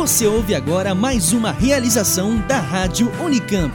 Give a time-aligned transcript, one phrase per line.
[0.00, 3.70] Você ouve agora mais uma realização da Rádio Unicamp.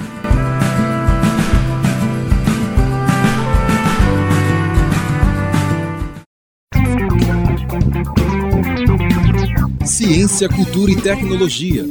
[9.85, 11.85] Ciência, cultura e tecnologia.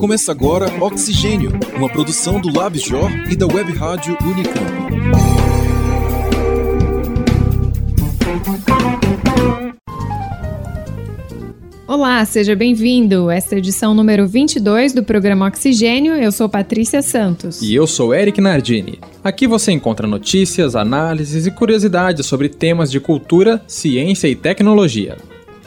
[0.00, 4.99] Começa agora Oxigênio, uma produção do LabJOR e da Web Rádio Unicamp.
[12.00, 13.30] Olá, seja bem-vindo.
[13.30, 16.14] Esta é a edição número 22 do programa Oxigênio.
[16.14, 17.60] Eu sou Patrícia Santos.
[17.60, 18.98] E eu sou Eric Nardini.
[19.22, 25.18] Aqui você encontra notícias, análises e curiosidades sobre temas de cultura, ciência e tecnologia.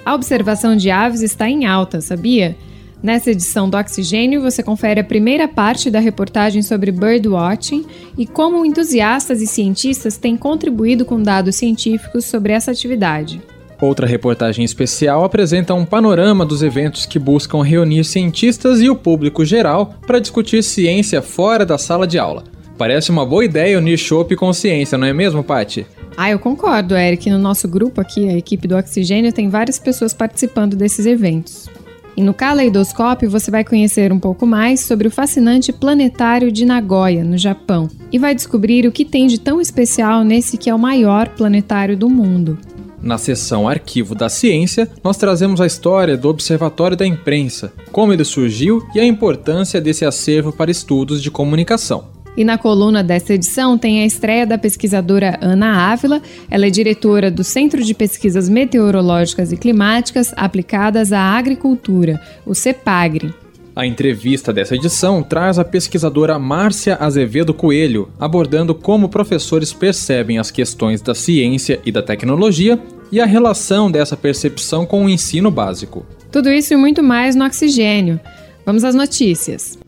[0.03, 2.57] A observação de aves está em alta, sabia?
[3.03, 7.85] Nessa edição do Oxigênio, você confere a primeira parte da reportagem sobre birdwatching
[8.17, 13.39] e como entusiastas e cientistas têm contribuído com dados científicos sobre essa atividade.
[13.83, 19.43] Outra reportagem especial apresenta um panorama dos eventos que buscam reunir cientistas e o público
[19.43, 22.45] geral para discutir ciência fora da sala de aula.
[22.77, 25.85] Parece uma boa ideia unir chopp com ciência, não é mesmo, Paty?
[26.15, 27.29] Ah, eu concordo, Eric.
[27.29, 31.67] No nosso grupo aqui, a equipe do Oxigênio, tem várias pessoas participando desses eventos.
[32.15, 37.21] E no Caleidoscópio você vai conhecer um pouco mais sobre o fascinante planetário de Nagoya,
[37.21, 40.79] no Japão, e vai descobrir o que tem de tão especial nesse que é o
[40.79, 42.57] maior planetário do mundo.
[43.03, 48.23] Na seção Arquivo da Ciência, nós trazemos a história do Observatório da Imprensa, como ele
[48.23, 52.05] surgiu e a importância desse acervo para estudos de comunicação.
[52.37, 56.21] E na coluna desta edição tem a estreia da pesquisadora Ana Ávila.
[56.49, 63.42] Ela é diretora do Centro de Pesquisas Meteorológicas e Climáticas aplicadas à agricultura, o CEPAGRE.
[63.75, 70.51] A entrevista dessa edição traz a pesquisadora Márcia Azevedo Coelho, abordando como professores percebem as
[70.51, 72.79] questões da ciência e da tecnologia
[73.11, 76.05] e a relação dessa percepção com o ensino básico.
[76.31, 78.19] Tudo isso e muito mais no Oxigênio.
[78.63, 79.79] Vamos às notícias.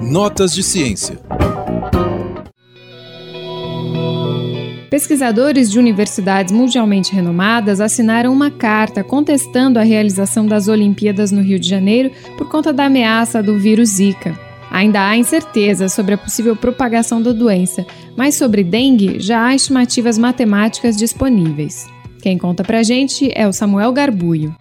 [0.00, 1.18] Notas de ciência.
[4.90, 11.60] Pesquisadores de universidades mundialmente renomadas assinaram uma carta contestando a realização das Olimpíadas no Rio
[11.60, 14.36] de Janeiro por conta da ameaça do vírus Zika.
[14.68, 17.86] Ainda há incerteza sobre a possível propagação da doença,
[18.16, 21.86] mas sobre dengue já há estimativas matemáticas disponíveis.
[22.20, 24.52] Quem conta pra gente é o Samuel Garbuio.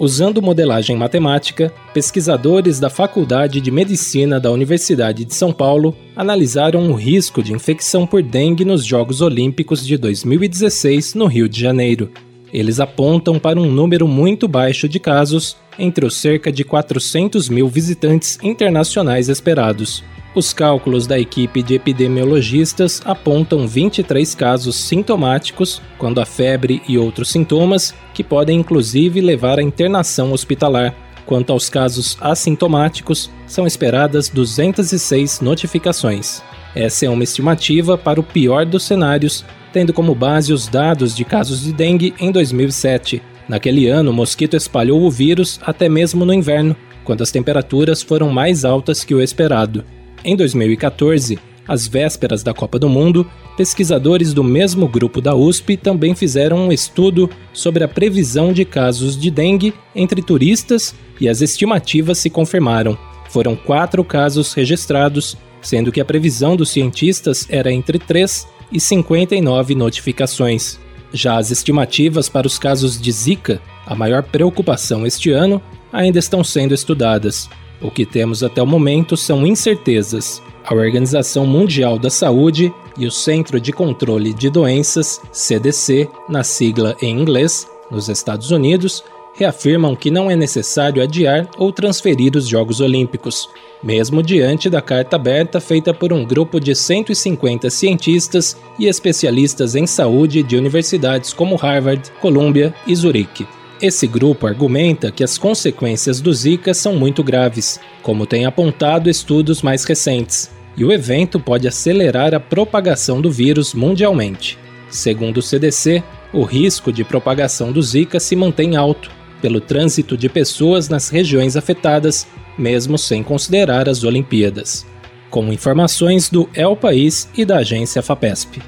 [0.00, 6.94] Usando modelagem matemática, pesquisadores da Faculdade de Medicina da Universidade de São Paulo analisaram o
[6.94, 12.12] risco de infecção por dengue nos Jogos Olímpicos de 2016 no Rio de Janeiro.
[12.52, 17.66] Eles apontam para um número muito baixo de casos entre os cerca de 400 mil
[17.68, 20.04] visitantes internacionais esperados.
[20.38, 27.30] Os cálculos da equipe de epidemiologistas apontam 23 casos sintomáticos, quando a febre e outros
[27.30, 30.94] sintomas, que podem inclusive levar à internação hospitalar.
[31.26, 36.40] Quanto aos casos assintomáticos, são esperadas 206 notificações.
[36.72, 41.24] Essa é uma estimativa para o pior dos cenários, tendo como base os dados de
[41.24, 43.20] casos de dengue em 2007.
[43.48, 48.30] Naquele ano, o mosquito espalhou o vírus até mesmo no inverno, quando as temperaturas foram
[48.30, 49.84] mais altas que o esperado.
[50.24, 56.14] Em 2014, às vésperas da Copa do Mundo, pesquisadores do mesmo grupo da USP também
[56.14, 62.18] fizeram um estudo sobre a previsão de casos de dengue entre turistas e as estimativas
[62.18, 62.96] se confirmaram.
[63.28, 69.74] Foram quatro casos registrados, sendo que a previsão dos cientistas era entre 3 e 59
[69.74, 70.78] notificações.
[71.12, 75.60] Já as estimativas para os casos de Zika, a maior preocupação este ano,
[75.92, 77.48] ainda estão sendo estudadas.
[77.80, 80.42] O que temos até o momento são incertezas.
[80.64, 86.96] A Organização Mundial da Saúde e o Centro de Controle de Doenças, CDC, na sigla
[87.00, 92.80] em inglês, nos Estados Unidos, reafirmam que não é necessário adiar ou transferir os Jogos
[92.80, 93.48] Olímpicos,
[93.82, 99.86] mesmo diante da carta aberta feita por um grupo de 150 cientistas e especialistas em
[99.86, 103.46] saúde de universidades como Harvard, Columbia e Zurique.
[103.80, 109.62] Esse grupo argumenta que as consequências do Zika são muito graves, como tem apontado estudos
[109.62, 114.58] mais recentes, e o evento pode acelerar a propagação do vírus mundialmente.
[114.90, 116.02] Segundo o CDC,
[116.32, 121.56] o risco de propagação do Zika se mantém alto pelo trânsito de pessoas nas regiões
[121.56, 122.26] afetadas,
[122.58, 124.84] mesmo sem considerar as Olimpíadas.
[125.30, 128.60] Com informações do El País e da agência FAPESP.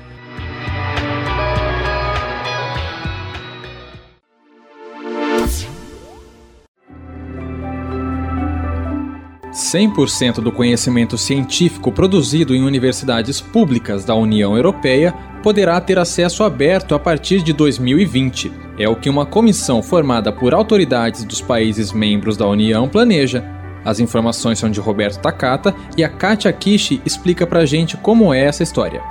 [9.72, 15.14] 100% do conhecimento científico produzido em universidades públicas da União Europeia
[15.44, 18.50] poderá ter acesso aberto a partir de 2020.
[18.78, 23.44] É o que uma comissão formada por autoridades dos países membros da União planeja.
[23.84, 28.44] As informações são de Roberto Takata e a Katia Kishi explica pra gente como é
[28.44, 29.02] essa história.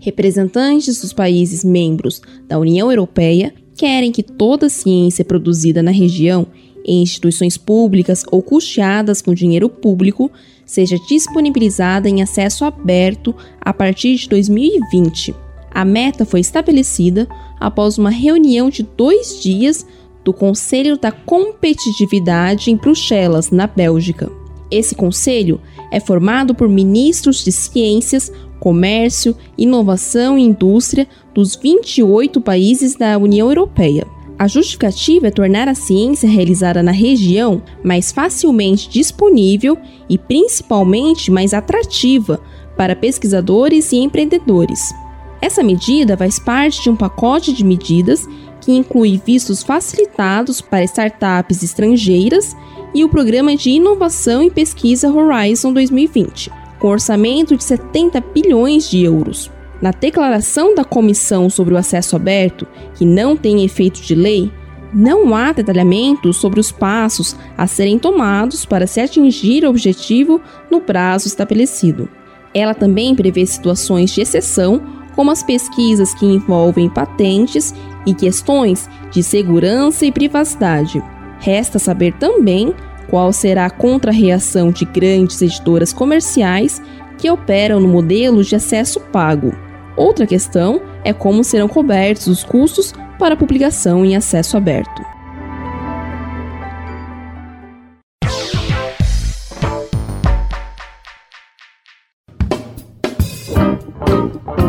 [0.00, 6.46] Representantes dos países membros da União Europeia querem que toda ciência produzida na região
[6.84, 10.30] em instituições públicas ou custeadas com dinheiro público
[10.64, 15.34] seja disponibilizada em acesso aberto a partir de 2020.
[15.70, 17.28] A meta foi estabelecida
[17.58, 19.86] após uma reunião de dois dias
[20.24, 24.30] do Conselho da Competitividade em Bruxelas, na Bélgica.
[24.70, 25.60] Esse conselho
[25.92, 33.48] é formado por ministros de ciências, comércio, inovação e indústria dos 28 países da União
[33.48, 34.06] Europeia.
[34.38, 39.76] A justificativa é tornar a ciência realizada na região mais facilmente disponível
[40.08, 42.40] e principalmente mais atrativa
[42.76, 44.94] para pesquisadores e empreendedores.
[45.40, 48.26] Essa medida faz parte de um pacote de medidas
[48.62, 52.56] que inclui vistos facilitados para startups estrangeiras
[52.94, 59.02] e o Programa de Inovação e Pesquisa Horizon 2020, com orçamento de 70 bilhões de
[59.02, 59.50] euros.
[59.80, 64.52] Na declaração da Comissão sobre o Acesso Aberto, que não tem efeito de lei,
[64.92, 70.40] não há detalhamento sobre os passos a serem tomados para se atingir o objetivo
[70.70, 72.08] no prazo estabelecido.
[72.54, 74.82] Ela também prevê situações de exceção,
[75.16, 77.74] como as pesquisas que envolvem patentes
[78.06, 81.02] e questões de segurança e privacidade.
[81.42, 82.72] Resta saber também
[83.10, 86.80] qual será a contrarreação de grandes editoras comerciais
[87.18, 89.52] que operam no modelo de acesso pago.
[89.96, 95.02] Outra questão é como serão cobertos os custos para publicação em acesso aberto.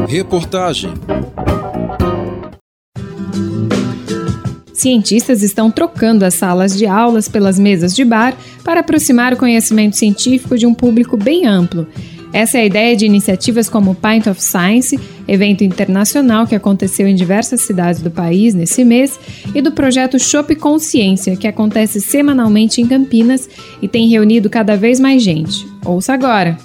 [0.07, 0.93] Reportagem
[4.83, 8.35] Cientistas estão trocando as salas de aulas pelas mesas de bar
[8.65, 11.87] para aproximar o conhecimento científico de um público bem amplo.
[12.33, 17.07] Essa é a ideia de iniciativas como o Pint of Science, evento internacional que aconteceu
[17.07, 19.17] em diversas cidades do país nesse mês,
[19.55, 23.47] e do projeto Shop Consciência, que acontece semanalmente em Campinas
[23.81, 25.65] e tem reunido cada vez mais gente.
[25.85, 26.57] Ouça agora!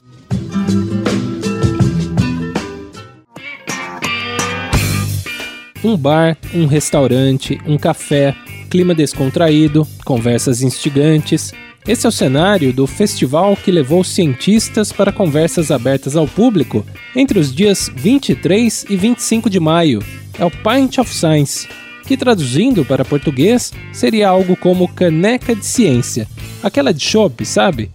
[5.82, 8.34] Um bar, um restaurante, um café,
[8.68, 11.52] clima descontraído, conversas instigantes,
[11.86, 16.84] esse é o cenário do festival que levou cientistas para conversas abertas ao público
[17.16, 20.02] entre os dias 23 e 25 de maio.
[20.38, 21.66] É o Pint of Science,
[22.06, 26.28] que traduzindo para português seria algo como caneca de ciência,
[26.62, 27.90] aquela de chopp, sabe?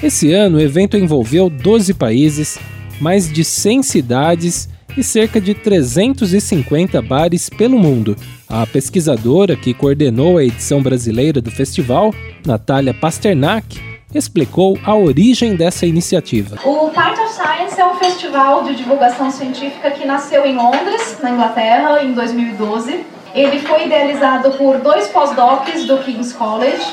[0.00, 2.58] Esse ano o evento envolveu 12 países,
[3.00, 8.16] mais de 100 cidades e cerca de 350 bares pelo mundo.
[8.48, 13.80] A pesquisadora que coordenou a edição brasileira do festival, Natália Pasternak,
[14.14, 16.58] explicou a origem dessa iniciativa.
[16.64, 21.30] O Part of Science é um festival de divulgação científica que nasceu em Londres, na
[21.30, 23.04] Inglaterra, em 2012.
[23.34, 26.84] Ele foi idealizado por dois pós-docs do King's College,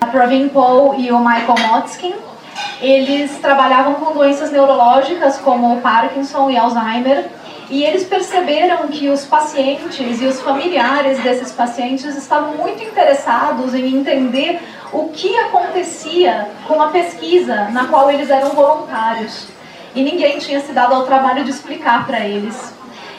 [0.00, 2.14] a Praveen Paul e o Michael Motzkin.
[2.80, 7.28] Eles trabalhavam com doenças neurológicas como Parkinson e Alzheimer
[7.72, 13.96] e eles perceberam que os pacientes e os familiares desses pacientes estavam muito interessados em
[13.96, 14.60] entender
[14.92, 19.48] o que acontecia com a pesquisa na qual eles eram voluntários.
[19.94, 22.74] E ninguém tinha se dado ao trabalho de explicar para eles.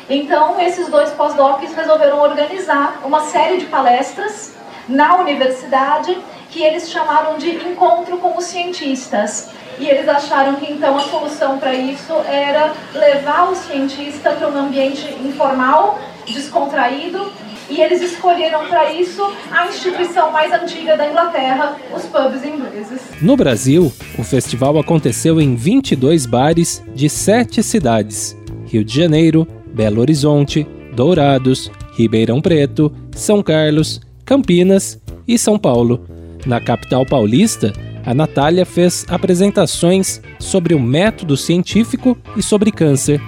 [0.07, 4.53] Então, esses dois pós-docs resolveram organizar uma série de palestras
[4.87, 6.15] na universidade
[6.53, 9.49] que eles chamaram de Encontro com os Cientistas.
[9.79, 14.55] E eles acharam que então a solução para isso era levar o cientista para um
[14.55, 17.33] ambiente informal, descontraído,
[17.71, 23.01] e eles escolheram para isso a instituição mais antiga da Inglaterra, os pubs ingleses.
[23.19, 30.01] No Brasil, o festival aconteceu em 22 bares de sete cidades: Rio de Janeiro, Belo
[30.01, 36.12] Horizonte, Dourados, Ribeirão Preto, São Carlos, Campinas e São Paulo.
[36.45, 37.71] Na capital paulista,
[38.05, 43.21] a Natália fez apresentações sobre o método científico e sobre câncer.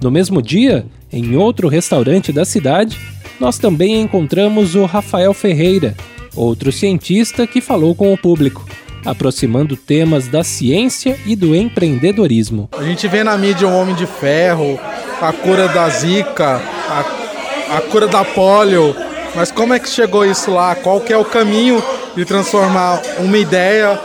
[0.00, 2.96] No mesmo dia, em outro restaurante da cidade,
[3.40, 5.96] nós também encontramos o Rafael Ferreira,
[6.36, 8.64] outro cientista que falou com o público,
[9.04, 12.68] aproximando temas da ciência e do empreendedorismo.
[12.78, 14.78] A gente vê na mídia um homem de ferro,
[15.20, 18.94] a cura da zika, a, a cura da polio,
[19.34, 20.74] Mas como é que chegou isso lá?
[20.74, 21.82] Qual que é o caminho
[22.14, 23.98] de transformar uma ideia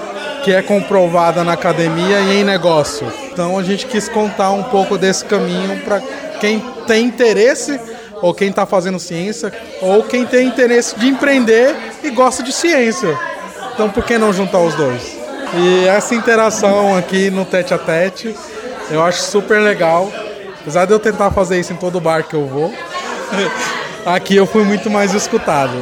[0.44, 3.12] que é comprovada na academia e em negócio?
[3.32, 6.02] Então a gente quis contar um pouco desse caminho para
[6.40, 7.80] quem tem interesse
[8.22, 13.18] ou quem está fazendo ciência, ou quem tem interesse de empreender e gosta de ciência.
[13.74, 15.16] Então, por que não juntar os dois?
[15.54, 18.36] E essa interação aqui no tete a tete,
[18.90, 20.12] eu acho super legal.
[20.62, 22.74] Apesar de eu tentar fazer isso em todo bar que eu vou,
[24.06, 25.74] aqui eu fui muito mais escutado.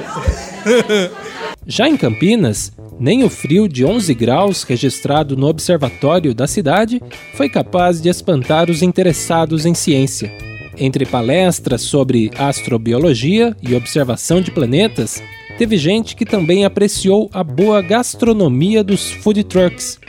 [1.65, 7.01] Já em Campinas, nem o frio de 11 graus registrado no observatório da cidade
[7.35, 10.31] foi capaz de espantar os interessados em ciência.
[10.77, 15.23] Entre palestras sobre astrobiologia e observação de planetas,
[15.57, 19.99] teve gente que também apreciou a boa gastronomia dos food trucks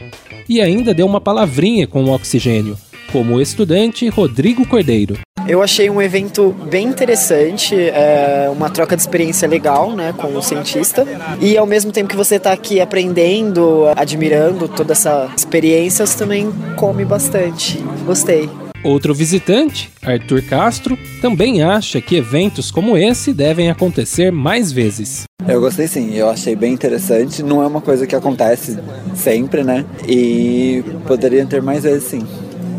[0.48, 2.76] e ainda deu uma palavrinha com o oxigênio,
[3.12, 5.18] como o estudante Rodrigo Cordeiro.
[5.46, 10.42] Eu achei um evento bem interessante, é uma troca de experiência legal né, com o
[10.42, 11.06] cientista.
[11.38, 16.50] E ao mesmo tempo que você está aqui aprendendo, admirando toda essa experiência, você também
[16.76, 17.78] come bastante.
[18.06, 18.48] Gostei.
[18.82, 25.24] Outro visitante, Arthur Castro, também acha que eventos como esse devem acontecer mais vezes.
[25.46, 27.42] Eu gostei sim, eu achei bem interessante.
[27.42, 28.78] Não é uma coisa que acontece
[29.14, 29.84] sempre, né?
[30.08, 32.26] E poderia ter mais vezes sim.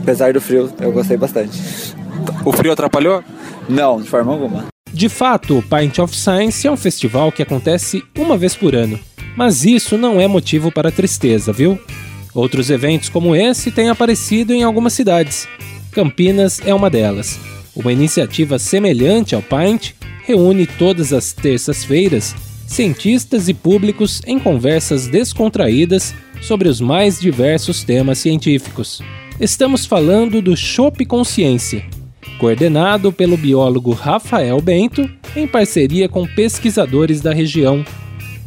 [0.01, 1.59] Apesar do frio, eu gostei bastante.
[2.43, 3.23] O frio atrapalhou?
[3.67, 4.65] Não, de forma alguma.
[4.91, 8.99] De fato, o Pint of Science é um festival que acontece uma vez por ano.
[9.35, 11.79] Mas isso não é motivo para tristeza, viu?
[12.33, 15.47] Outros eventos como esse têm aparecido em algumas cidades.
[15.91, 17.39] Campinas é uma delas.
[17.75, 19.91] Uma iniciativa semelhante ao Pint
[20.25, 22.33] reúne todas as terças-feiras
[22.67, 29.01] cientistas e públicos em conversas descontraídas sobre os mais diversos temas científicos.
[29.39, 31.85] Estamos falando do Chopp Consciência,
[32.37, 37.83] coordenado pelo biólogo Rafael Bento em parceria com pesquisadores da região.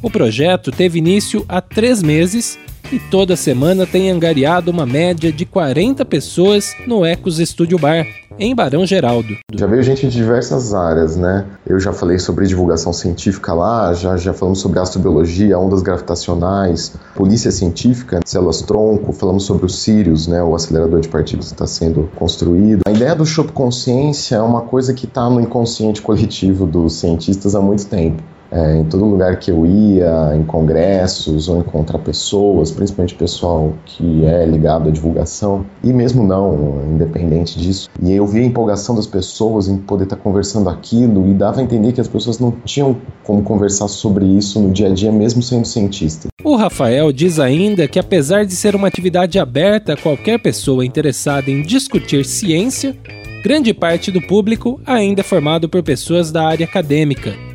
[0.03, 2.59] O projeto teve início há três meses
[2.93, 8.07] e toda semana tem angariado uma média de 40 pessoas no Ecos Studio Bar,
[8.39, 9.37] em Barão Geraldo.
[9.53, 11.45] Já veio gente de diversas áreas, né?
[11.67, 17.51] Eu já falei sobre divulgação científica lá, já, já falamos sobre astrobiologia, ondas gravitacionais, polícia
[17.51, 20.43] científica, células tronco, falamos sobre o Sirius, né?
[20.43, 22.83] O acelerador de partículas que está sendo construído.
[22.87, 27.55] A ideia do Shop Consciência é uma coisa que está no inconsciente coletivo dos cientistas
[27.55, 28.23] há muito tempo.
[28.51, 34.25] É, em todo lugar que eu ia, em congressos ou encontrar pessoas, principalmente pessoal que
[34.25, 37.91] é ligado à divulgação, e mesmo não, independente disso.
[38.03, 41.63] E eu via a empolgação das pessoas em poder estar conversando aquilo e dava a
[41.63, 45.43] entender que as pessoas não tinham como conversar sobre isso no dia a dia, mesmo
[45.43, 46.29] sendo cientista.
[46.43, 51.51] O Rafael diz ainda que, apesar de ser uma atividade aberta a qualquer pessoa interessada
[51.51, 52.97] em discutir ciência,
[53.45, 57.48] grande parte do público ainda é formado por pessoas da área acadêmica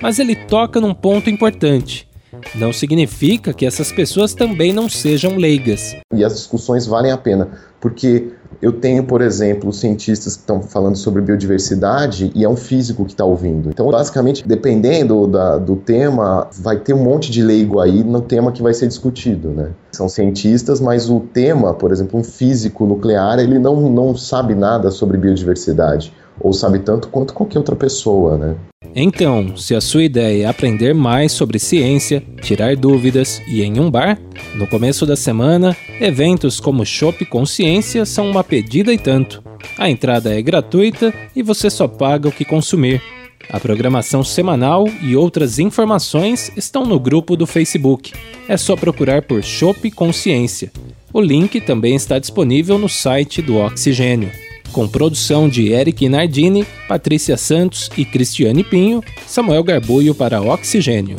[0.00, 2.08] mas ele toca num ponto importante.
[2.54, 5.96] Não significa que essas pessoas também não sejam leigas.
[6.14, 7.48] E as discussões valem a pena,
[7.80, 8.28] porque
[8.60, 13.12] eu tenho, por exemplo, cientistas que estão falando sobre biodiversidade e é um físico que
[13.12, 13.68] está ouvindo.
[13.68, 18.52] Então, basicamente, dependendo da, do tema, vai ter um monte de leigo aí no tema
[18.52, 19.70] que vai ser discutido, né?
[19.92, 24.90] São cientistas, mas o tema, por exemplo, um físico nuclear, ele não, não sabe nada
[24.90, 28.56] sobre biodiversidade ou sabe tanto quanto qualquer outra pessoa, né?
[28.94, 33.90] Então, se a sua ideia é aprender mais sobre ciência, tirar dúvidas e em um
[33.90, 34.18] bar,
[34.54, 39.42] no começo da semana, eventos como Shop Consciência são uma pedida e tanto.
[39.76, 43.02] A entrada é gratuita e você só paga o que consumir.
[43.50, 48.12] A programação semanal e outras informações estão no grupo do Facebook.
[48.48, 50.70] É só procurar por Shop Consciência.
[51.12, 54.30] O link também está disponível no site do Oxigênio
[54.72, 61.16] com produção de Eric Nardini, Patrícia Santos e Cristiane Pinho, Samuel Garbuio para Oxigênio.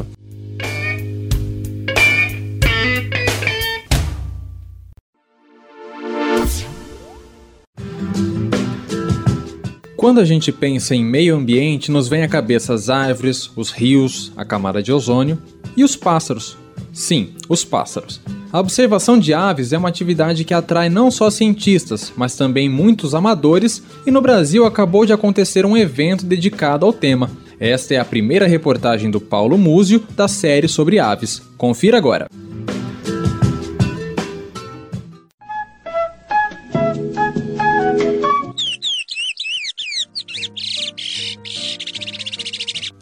[10.00, 14.32] Quando a gente pensa em meio ambiente, nos vem à cabeça as árvores, os rios,
[14.38, 15.38] a camada de ozônio
[15.76, 16.58] e os pássaros.
[17.00, 18.20] Sim, os pássaros.
[18.52, 23.16] A observação de aves é uma atividade que atrai não só cientistas, mas também muitos
[23.16, 27.32] amadores, e no Brasil acabou de acontecer um evento dedicado ao tema.
[27.58, 31.42] Esta é a primeira reportagem do Paulo Múzio da série sobre aves.
[31.58, 32.28] Confira agora.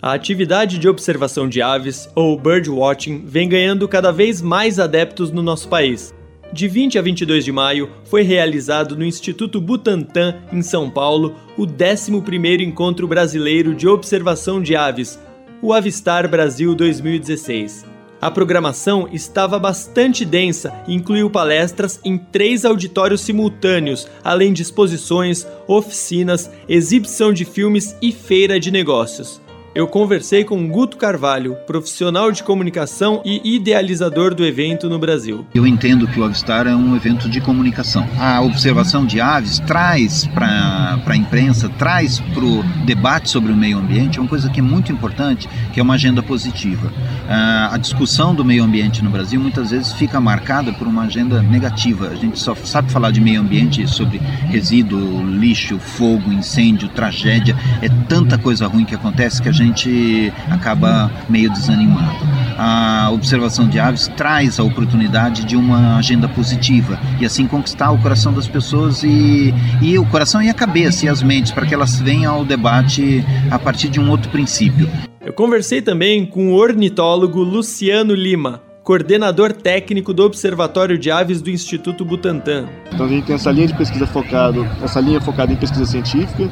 [0.07, 5.43] A atividade de observação de aves, ou birdwatching, vem ganhando cada vez mais adeptos no
[5.43, 6.13] nosso país.
[6.53, 11.67] De 20 a 22 de maio, foi realizado no Instituto Butantan, em São Paulo, o
[11.67, 15.19] 11º Encontro Brasileiro de Observação de Aves,
[15.61, 17.85] o Avistar Brasil 2016.
[18.21, 25.45] A programação estava bastante densa e incluiu palestras em três auditórios simultâneos, além de exposições,
[25.67, 29.45] oficinas, exibição de filmes e feira de negócios
[29.77, 35.45] eu conversei com Guto Carvalho, profissional de comunicação e idealizador do evento no Brasil.
[35.53, 38.09] Eu entendo que o Avistar é um evento de comunicação.
[38.17, 43.77] A observação de aves traz para a imprensa, traz para o debate sobre o meio
[43.77, 46.91] ambiente uma coisa que é muito importante, que é uma agenda positiva.
[47.29, 51.39] Ah, a discussão do meio ambiente no Brasil muitas vezes fica marcada por uma agenda
[51.39, 52.07] negativa.
[52.07, 57.55] A gente só sabe falar de meio ambiente sobre resíduo, lixo, fogo, incêndio, tragédia.
[57.79, 62.25] É tanta coisa ruim que acontece que a gente gente acaba meio desanimado.
[62.57, 67.97] A observação de aves traz a oportunidade de uma agenda positiva e assim conquistar o
[67.99, 71.73] coração das pessoas e, e o coração e a cabeça e as mentes para que
[71.73, 74.89] elas venham ao debate a partir de um outro princípio.
[75.23, 81.49] Eu conversei também com o ornitólogo Luciano Lima, coordenador técnico do Observatório de Aves do
[81.49, 82.69] Instituto Butantan.
[82.93, 86.43] Então a gente tem essa linha de pesquisa focada, essa linha focada em pesquisa científica,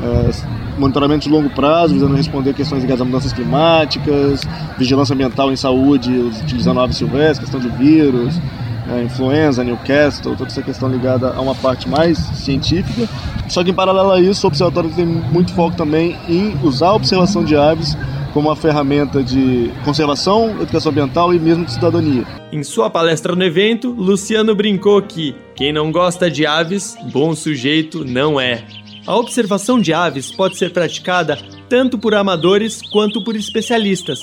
[0.00, 4.42] é, monitoramento de longo prazo, visando responder questões ligadas a mudanças climáticas,
[4.78, 8.40] vigilância ambiental em saúde, utilizando aves silvestres, questão de vírus,
[8.88, 13.08] é, influenza, Newcastle, toda essa questão ligada a uma parte mais científica.
[13.48, 16.94] Só que em paralelo a isso, o observatório tem muito foco também em usar a
[16.94, 17.96] observação de aves
[18.32, 22.26] como uma ferramenta de conservação, educação ambiental e mesmo de cidadania.
[22.52, 28.04] Em sua palestra no evento, Luciano brincou que quem não gosta de aves, bom sujeito
[28.04, 28.64] não é.
[29.06, 34.20] A observação de aves pode ser praticada tanto por amadores quanto por especialistas.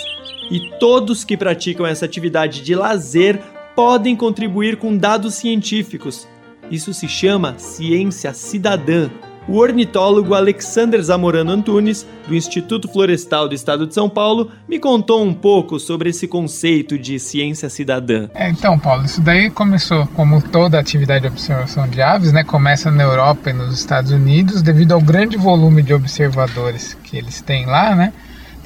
[0.49, 3.41] E todos que praticam essa atividade de lazer
[3.75, 6.27] podem contribuir com dados científicos.
[6.69, 9.09] Isso se chama ciência cidadã
[9.47, 15.23] o ornitólogo Alexander Zamorano Antunes, do Instituto Florestal do Estado de São Paulo, me contou
[15.23, 18.27] um pouco sobre esse conceito de ciência cidadã.
[18.33, 22.91] É, então, Paulo, isso daí começou, como toda atividade de observação de aves, né, começa
[22.91, 27.65] na Europa e nos Estados Unidos, devido ao grande volume de observadores que eles têm
[27.65, 28.13] lá, né?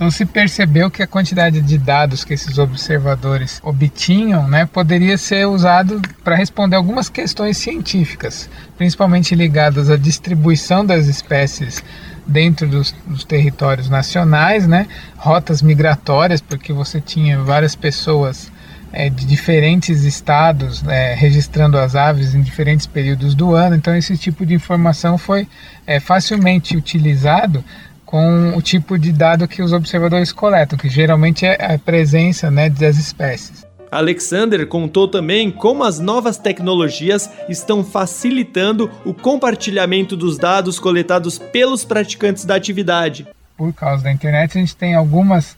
[0.01, 5.45] Então se percebeu que a quantidade de dados que esses observadores obtinham né, poderia ser
[5.45, 11.83] usado para responder algumas questões científicas, principalmente ligadas à distribuição das espécies
[12.25, 14.87] dentro dos, dos, territórios nacionais, né?
[15.17, 18.51] rotas migratórias, porque você tinha várias pessoas
[18.91, 24.17] é, de diferentes estados é, registrando as aves em diferentes períodos do ano, então esse
[24.17, 25.47] tipo de informação foi
[25.85, 27.63] é, facilmente utilizado
[28.11, 32.69] com o tipo de dado que os observadores coletam, que geralmente é a presença né,
[32.69, 33.65] das espécies.
[33.89, 41.85] Alexander contou também como as novas tecnologias estão facilitando o compartilhamento dos dados coletados pelos
[41.85, 43.25] praticantes da atividade.
[43.57, 45.55] Por causa da internet, a gente tem algumas,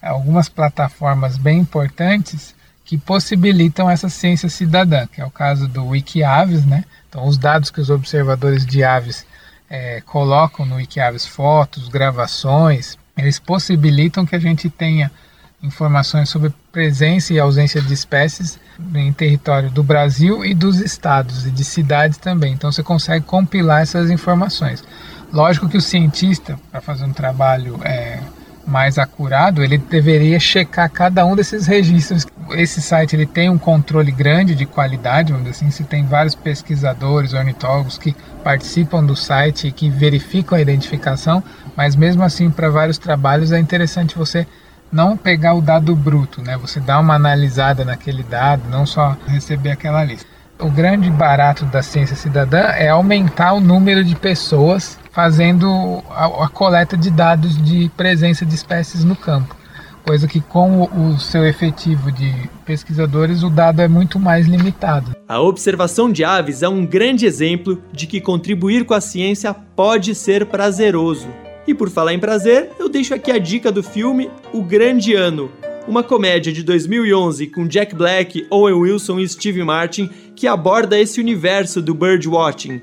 [0.00, 6.64] algumas plataformas bem importantes que possibilitam essa ciência cidadã, que é o caso do Wikiaves,
[6.64, 6.84] né?
[7.08, 9.26] Então, os dados que os observadores de aves
[9.68, 15.10] é, colocam no Wikiaves fotos, gravações, eles possibilitam que a gente tenha
[15.62, 18.58] informações sobre presença e ausência de espécies
[18.94, 22.52] em território do Brasil e dos estados e de cidades também.
[22.52, 24.84] Então você consegue compilar essas informações.
[25.32, 28.20] Lógico que o cientista, para fazer um trabalho é,
[28.66, 32.26] mais acurado, ele deveria checar cada um desses registros.
[32.50, 36.34] Esse site ele tem um controle grande de qualidade, vamos dizer assim, se tem vários
[36.34, 41.42] pesquisadores, ornitólogos que participam do site e que verificam a identificação,
[41.76, 44.46] mas mesmo assim para vários trabalhos é interessante você
[44.90, 46.56] não pegar o dado bruto, né?
[46.56, 50.35] Você dá uma analisada naquele dado, não só receber aquela lista.
[50.58, 56.48] O grande barato da ciência cidadã é aumentar o número de pessoas fazendo a, a,
[56.48, 59.54] coleta de dados de presença de espécies no campo.
[60.06, 62.32] Coisa que, com o, o seu efetivo de
[62.64, 65.14] pesquisadores, o dado é muito mais limitado.
[65.28, 70.14] A observação de aves é um grande exemplo de que contribuir com a ciência pode
[70.14, 71.28] ser prazeroso.
[71.66, 75.50] E por falar em prazer, eu deixo aqui a dica do filme O Grande Ano,
[75.86, 81.20] uma comédia de 2011 com Jack Black, Owen Wilson e Steve Martin que aborda esse
[81.20, 82.80] universo do birdwatching.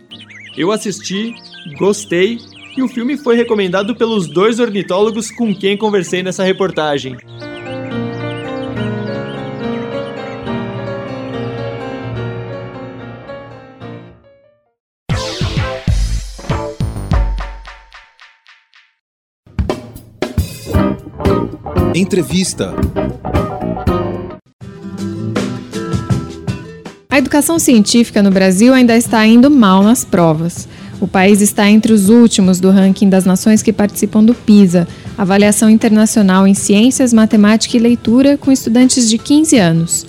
[0.58, 1.34] Eu assisti,
[1.78, 2.40] gostei
[2.76, 7.18] e o filme foi recomendado pelos dois ornitólogos com quem conversei nessa reportagem.
[22.04, 22.76] Entrevista.
[27.10, 30.68] A educação científica no Brasil ainda está indo mal nas provas.
[31.00, 34.86] O país está entre os últimos do ranking das nações que participam do PISA,
[35.18, 40.06] avaliação internacional em ciências, matemática e leitura, com estudantes de 15 anos.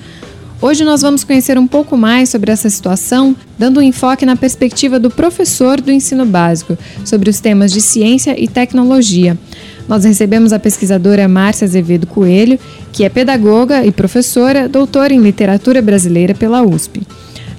[0.61, 4.99] Hoje nós vamos conhecer um pouco mais sobre essa situação, dando um enfoque na perspectiva
[4.99, 9.39] do professor do ensino básico, sobre os temas de ciência e tecnologia.
[9.89, 12.59] Nós recebemos a pesquisadora Márcia Azevedo Coelho,
[12.93, 17.03] que é pedagoga e professora, doutora em literatura brasileira pela USP.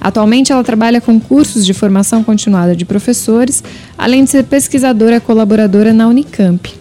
[0.00, 3.62] Atualmente, ela trabalha com cursos de formação continuada de professores,
[3.96, 6.72] além de ser pesquisadora colaboradora na Unicamp.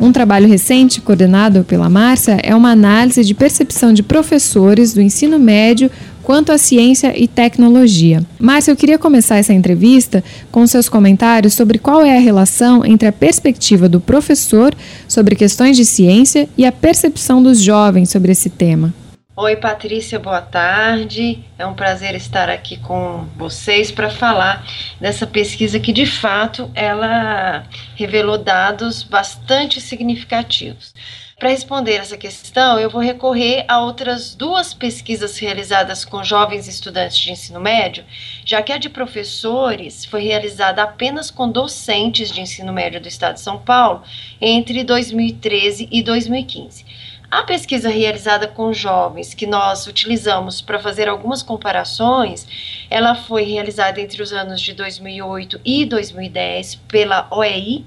[0.00, 5.40] Um trabalho recente, coordenado pela Márcia, é uma análise de percepção de professores do ensino
[5.40, 5.90] médio
[6.28, 8.20] quanto à ciência e tecnologia.
[8.38, 13.08] Márcia, eu queria começar essa entrevista com seus comentários sobre qual é a relação entre
[13.08, 14.74] a perspectiva do professor
[15.08, 18.92] sobre questões de ciência e a percepção dos jovens sobre esse tema.
[19.34, 21.42] Oi, Patrícia, boa tarde.
[21.58, 24.66] É um prazer estar aqui com vocês para falar
[25.00, 27.64] dessa pesquisa que, de fato, ela
[27.96, 30.92] revelou dados bastante significativos.
[31.38, 37.16] Para responder essa questão, eu vou recorrer a outras duas pesquisas realizadas com jovens estudantes
[37.16, 38.04] de ensino médio,
[38.44, 43.34] já que a de professores foi realizada apenas com docentes de ensino médio do estado
[43.34, 44.02] de São Paulo
[44.40, 46.84] entre 2013 e 2015.
[47.30, 52.48] A pesquisa realizada com jovens que nós utilizamos para fazer algumas comparações,
[52.90, 57.84] ela foi realizada entre os anos de 2008 e 2010 pela OEI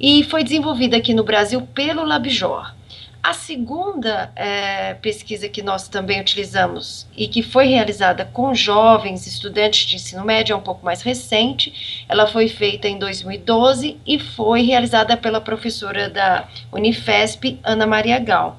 [0.00, 2.79] e foi desenvolvida aqui no Brasil pelo LabJOR.
[3.22, 9.86] A segunda é, pesquisa que nós também utilizamos e que foi realizada com jovens estudantes
[9.86, 12.04] de ensino médio é um pouco mais recente.
[12.08, 18.58] Ela foi feita em 2012 e foi realizada pela professora da Unifesp, Ana Maria Gal.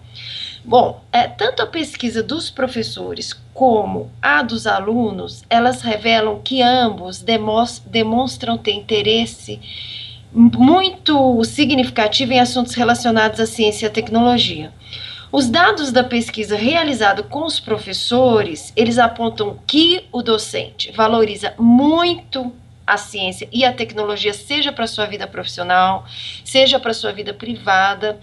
[0.63, 7.19] Bom, é, tanto a pesquisa dos professores como a dos alunos, elas revelam que ambos
[7.19, 9.59] demonstram ter interesse
[10.33, 14.71] muito significativo em assuntos relacionados à ciência e à tecnologia.
[15.31, 22.51] Os dados da pesquisa realizada com os professores, eles apontam que o docente valoriza muito
[22.85, 26.05] a ciência e a tecnologia, seja para sua vida profissional,
[26.43, 28.19] seja para sua vida privada,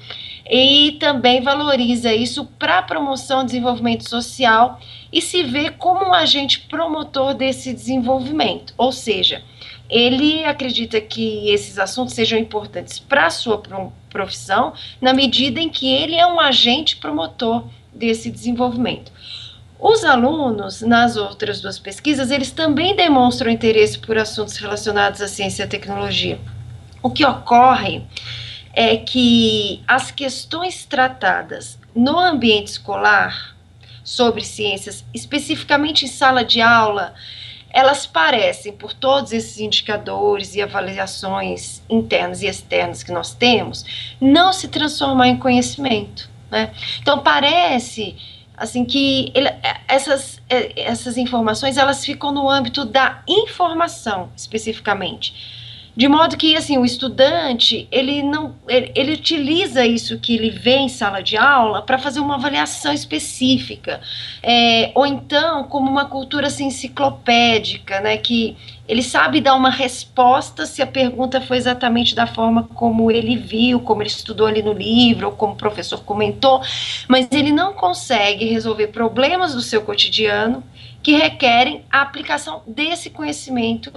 [0.51, 4.79] e também valoriza isso para a promoção do desenvolvimento social
[5.11, 9.43] e se vê como um agente promotor desse desenvolvimento, ou seja,
[9.89, 13.63] ele acredita que esses assuntos sejam importantes para a sua
[14.11, 19.11] profissão, na medida em que ele é um agente promotor desse desenvolvimento.
[19.81, 25.63] Os alunos, nas outras duas pesquisas, eles também demonstram interesse por assuntos relacionados à ciência
[25.63, 26.39] e tecnologia.
[27.01, 28.03] O que ocorre
[28.73, 33.57] é que as questões tratadas no ambiente escolar
[34.03, 37.15] sobre ciências, especificamente em sala de aula,
[37.71, 44.53] elas parecem, por todos esses indicadores e avaliações internas e externas que nós temos, não
[44.53, 46.31] se transformar em conhecimento.
[46.51, 46.73] Né?
[47.01, 48.17] Então parece
[48.57, 49.49] assim que ele,
[49.87, 55.68] essas, essas informações elas ficam no âmbito da informação especificamente
[55.99, 60.77] de modo que, assim, o estudante, ele não, ele, ele utiliza isso que ele vê
[60.77, 64.01] em sala de aula para fazer uma avaliação específica,
[64.41, 68.57] é, ou então como uma cultura assim, enciclopédica, né, que
[68.87, 73.81] ele sabe dar uma resposta se a pergunta foi exatamente da forma como ele viu,
[73.81, 76.63] como ele estudou ali no livro, ou como o professor comentou,
[77.09, 80.63] mas ele não consegue resolver problemas do seu cotidiano
[81.03, 83.93] que requerem a aplicação desse conhecimento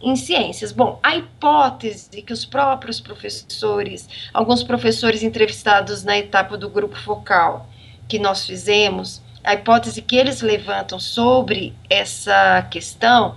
[0.00, 0.72] em ciências.
[0.72, 7.68] Bom, a hipótese que os próprios professores, alguns professores entrevistados na etapa do grupo focal
[8.08, 13.36] que nós fizemos, a hipótese que eles levantam sobre essa questão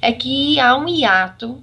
[0.00, 1.62] é que há um hiato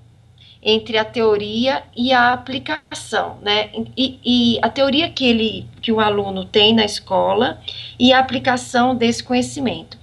[0.62, 3.70] entre a teoria e a aplicação, né?
[3.96, 7.62] E, e, a teoria que ele, que o aluno tem na escola
[8.00, 9.97] e a aplicação desse conhecimento.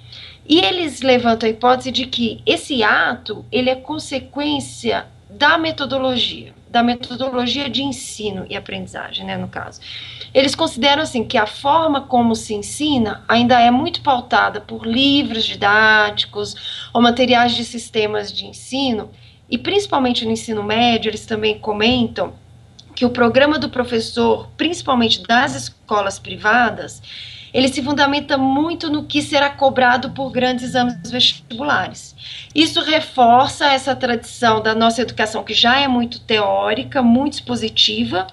[0.46, 6.82] E eles levantam a hipótese de que esse ato ele é consequência da metodologia, da
[6.82, 9.80] metodologia de ensino e aprendizagem, né, no caso.
[10.32, 15.44] Eles consideram assim que a forma como se ensina ainda é muito pautada por livros
[15.44, 19.10] didáticos ou materiais de sistemas de ensino,
[19.48, 22.34] e principalmente no ensino médio, eles também comentam
[22.94, 27.02] que o programa do professor, principalmente das escolas privadas,
[27.54, 32.16] ele se fundamenta muito no que será cobrado por grandes exames vestibulares.
[32.52, 38.26] Isso reforça essa tradição da nossa educação, que já é muito teórica, muito expositiva,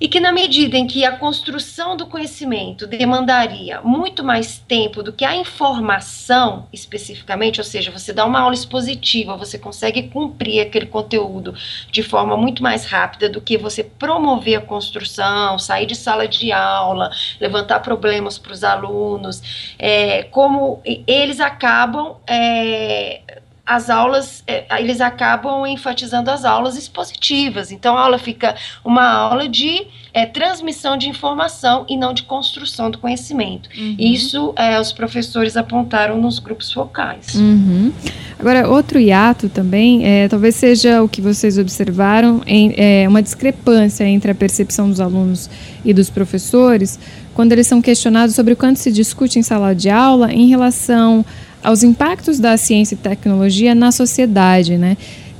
[0.00, 5.12] e que, na medida em que a construção do conhecimento demandaria muito mais tempo do
[5.12, 10.86] que a informação especificamente, ou seja, você dá uma aula expositiva, você consegue cumprir aquele
[10.86, 11.54] conteúdo
[11.90, 16.52] de forma muito mais rápida do que você promover a construção, sair de sala de
[16.52, 22.16] aula, levantar problemas para os alunos, é, como eles acabam.
[22.26, 23.20] É,
[23.68, 27.70] as aulas, é, eles acabam enfatizando as aulas expositivas.
[27.70, 32.90] Então, a aula fica uma aula de é, transmissão de informação e não de construção
[32.90, 33.68] do conhecimento.
[33.76, 33.94] Uhum.
[33.98, 37.34] Isso é, os professores apontaram nos grupos focais.
[37.34, 37.92] Uhum.
[38.38, 44.04] Agora, outro hiato também, é, talvez seja o que vocês observaram, em, é, uma discrepância
[44.04, 45.50] entre a percepção dos alunos
[45.84, 46.98] e dos professores,
[47.34, 51.24] quando eles são questionados sobre o quanto se discute em sala de aula em relação
[51.62, 54.96] aos impactos da ciência e tecnologia na sociedade, né?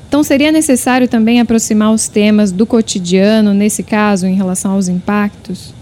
[0.08, 5.74] Então, seria necessário também aproximar os temas do cotidiano, nesse caso, em relação aos impactos?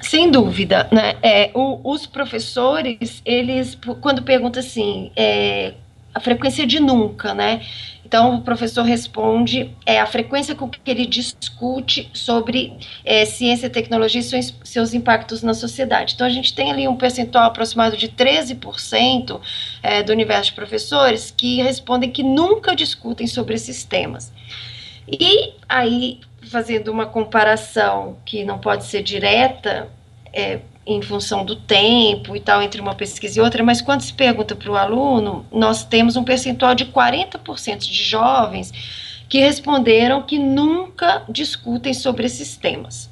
[0.00, 1.16] Sem dúvida, né?
[1.22, 5.74] É, o, os professores, eles, quando perguntam assim, é,
[6.14, 7.60] a frequência de nunca, né?
[8.08, 12.72] Então, o professor responde é, a frequência com que ele discute sobre
[13.04, 16.14] é, ciência tecnologia e seus, seus, impactos na sociedade.
[16.14, 19.38] Então, a gente tem ali um percentual aproximado de 13%
[19.82, 24.32] é, do universo de professores que respondem que nunca discutem sobre esses temas.
[25.06, 29.86] E aí, fazendo uma comparação que não pode ser direta,
[30.32, 34.12] é, em função do tempo e tal, entre uma pesquisa e outra, mas quando se
[34.12, 38.72] pergunta para o aluno, nós temos um percentual de 40% de jovens
[39.28, 43.10] que responderam que nunca discutem sobre esses temas.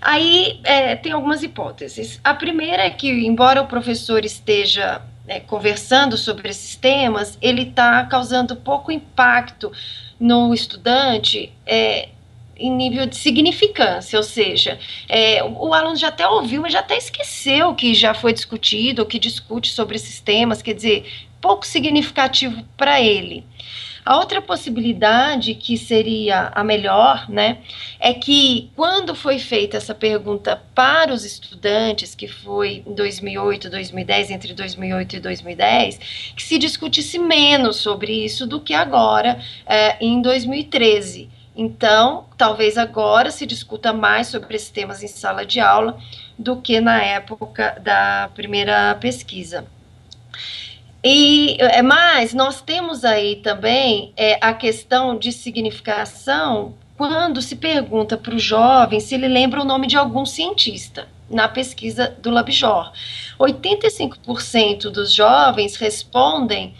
[0.00, 2.20] Aí é, tem algumas hipóteses.
[2.22, 8.04] A primeira é que, embora o professor esteja é, conversando sobre esses temas, ele está
[8.06, 9.72] causando pouco impacto
[10.18, 11.52] no estudante.
[11.66, 12.08] É,
[12.62, 16.80] em nível de significância, ou seja, é, o, o, aluno já até ouviu, mas já
[16.80, 21.04] até esqueceu que já foi discutido, ou que discute sobre esses temas, quer dizer,
[21.40, 23.44] pouco significativo para ele.
[24.04, 27.58] A outra possibilidade, que seria a melhor, né,
[28.00, 34.30] é que quando foi feita essa pergunta para os estudantes, que foi em 2008, 2010,
[34.32, 36.00] entre 2008 e 2010,
[36.34, 41.30] que se discutisse menos sobre isso do que agora, é, em 2013.
[41.54, 45.98] Então, talvez agora se discuta mais sobre esses temas em sala de aula
[46.38, 49.66] do que na época da primeira pesquisa.
[51.04, 58.16] E é mais, nós temos aí também é, a questão de significação quando se pergunta
[58.16, 62.92] para o jovem se ele lembra o nome de algum cientista na pesquisa do LabJOR.
[63.38, 66.74] 85% dos jovens respondem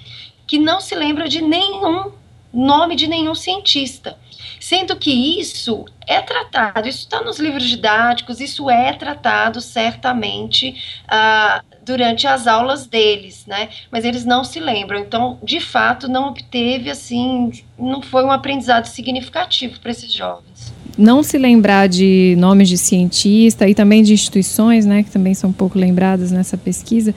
[0.46, 2.12] que não se lembra de nenhum
[2.52, 4.18] nome de nenhum cientista.
[4.60, 10.74] Sendo que isso é tratado, isso está nos livros didáticos, isso é tratado certamente
[11.04, 13.68] uh, durante as aulas deles, né?
[13.90, 14.98] Mas eles não se lembram.
[14.98, 20.72] Então, de fato, não obteve, assim, não foi um aprendizado significativo para esses jovens.
[20.96, 25.50] Não se lembrar de nomes de cientista e também de instituições, né, que também são
[25.50, 27.14] pouco lembradas nessa pesquisa,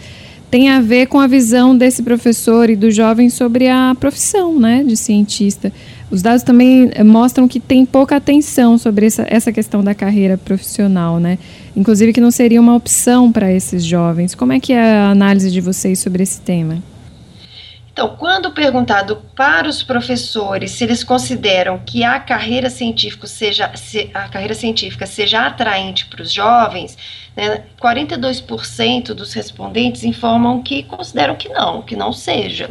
[0.49, 4.83] tem a ver com a visão desse professor e do jovem sobre a profissão, né,
[4.83, 5.73] de cientista.
[6.11, 10.37] Os dados também eh, mostram que tem pouca atenção sobre essa, essa questão da carreira
[10.37, 11.39] profissional, né?
[11.75, 14.35] Inclusive que não seria uma opção para esses jovens.
[14.35, 16.81] Como é que é a análise de vocês sobre esse tema?
[17.95, 23.71] Então, quando perguntado para os professores se eles consideram que a carreira científica seja,
[24.13, 26.97] a carreira científica seja atraente para os jovens,
[27.37, 32.69] né, 42% dos respondentes informam que consideram que não, que não seja.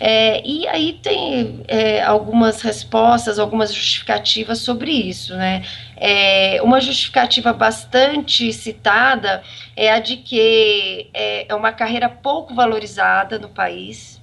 [0.00, 5.64] É, e aí tem é, algumas respostas, algumas justificativas sobre isso, né?
[5.96, 9.42] É, uma justificativa bastante citada
[9.74, 14.20] é a de que é, é uma carreira pouco valorizada no país.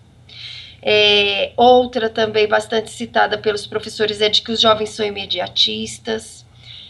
[0.81, 6.45] É, outra também bastante citada pelos professores é de que os jovens são imediatistas,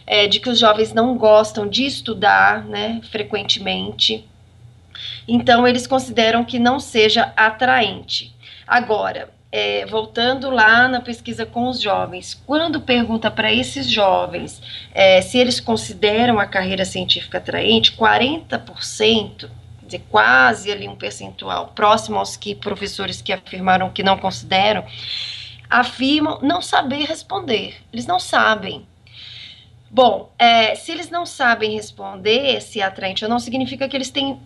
[0.05, 4.27] é, de que os jovens não gostam de estudar, né, frequentemente.
[5.27, 8.34] Então, eles consideram que não seja atraente.
[8.67, 14.61] Agora, é, voltando lá na pesquisa com os jovens, quando pergunta para esses jovens
[14.93, 21.67] é, se eles consideram a carreira científica atraente, 40%, quer dizer, quase ali um percentual
[21.75, 24.83] próximo aos que professores que afirmaram que não consideram,
[25.69, 27.75] afirmam não saber responder.
[27.93, 28.85] Eles não sabem.
[29.89, 34.09] Bom, é, se eles não sabem responder se é atraente ou não, significa que eles
[34.09, 34.37] têm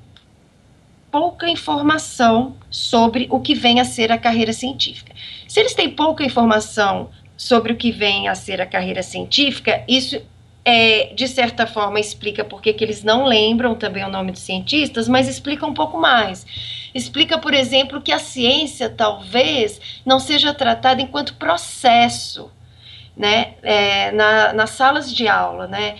[1.12, 5.13] pouca informação sobre o que vem a ser a carreira científica.
[5.48, 10.22] Se eles têm pouca informação sobre o que vem a ser a carreira científica, isso
[10.63, 15.08] é, de certa forma, explica por que eles não lembram também o nome dos cientistas,
[15.08, 16.45] mas explica um pouco mais.
[16.93, 22.52] Explica, por exemplo, que a ciência talvez não seja tratada enquanto processo,
[23.15, 25.95] né, é, na, nas salas de aula, né,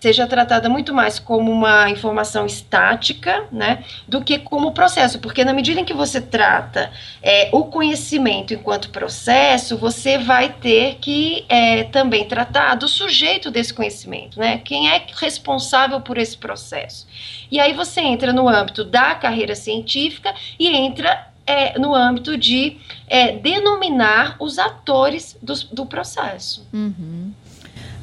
[0.00, 5.52] seja tratada muito mais como uma informação estática, né, do que como processo, porque na
[5.52, 6.90] medida em que você trata
[7.22, 13.74] é, o conhecimento enquanto processo, você vai ter que é, também tratar do sujeito desse
[13.74, 17.06] conhecimento, né, quem é responsável por esse processo.
[17.50, 22.76] E aí você entra no âmbito da carreira científica e entra é, no âmbito de
[23.08, 26.66] é, denominar os atores do, do processo.
[26.72, 27.32] Uhum.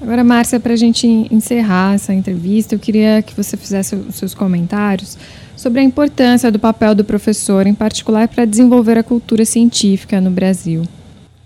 [0.01, 4.33] Agora, Márcia, para a gente encerrar essa entrevista, eu queria que você fizesse os seus
[4.33, 5.17] comentários
[5.55, 10.29] sobre a importância do papel do professor, em particular para desenvolver a cultura científica no
[10.29, 10.83] Brasil.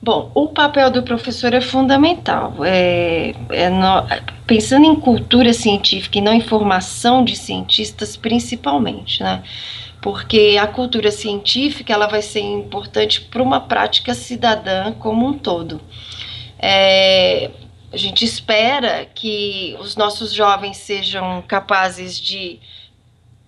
[0.01, 2.55] Bom, o papel do professor é fundamental.
[2.63, 4.07] É, é no,
[4.47, 9.43] pensando em cultura científica e não em formação de cientistas, principalmente, né?
[10.01, 15.81] Porque a cultura científica ela vai ser importante para uma prática cidadã como um todo.
[16.57, 17.51] É,
[17.91, 22.60] a gente espera que os nossos jovens sejam capazes de,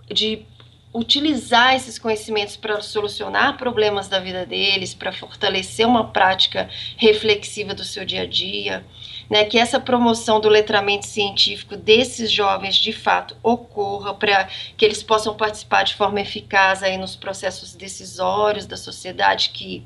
[0.10, 0.46] de
[0.94, 7.84] utilizar esses conhecimentos para solucionar problemas da vida deles, para fortalecer uma prática reflexiva do
[7.84, 8.86] seu dia a dia,
[9.30, 15.02] né, que essa promoção do letramento científico desses jovens de fato ocorra para que eles
[15.02, 19.86] possam participar de forma eficaz aí nos processos decisórios da sociedade que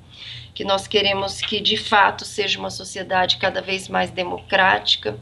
[0.55, 5.19] que nós queremos que de fato seja uma sociedade cada vez mais democrática.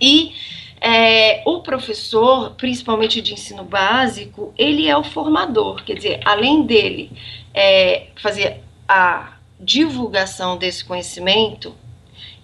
[0.00, 0.34] E
[0.80, 7.10] é, o professor, principalmente de ensino básico, ele é o formador, quer dizer, além dele
[7.52, 11.74] é, fazer a divulgação desse conhecimento,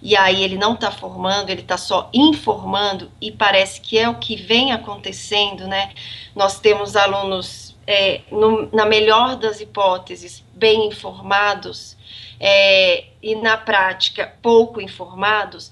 [0.01, 4.15] e aí ele não está formando, ele está só informando, e parece que é o
[4.15, 5.91] que vem acontecendo, né?
[6.35, 11.97] Nós temos alunos, é, no, na melhor das hipóteses, bem informados,
[12.39, 15.71] é, e na prática pouco informados,